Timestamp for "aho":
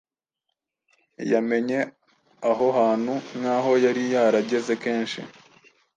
2.49-2.67